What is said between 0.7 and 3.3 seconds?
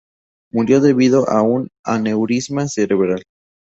debido a un aneurisma cerebral.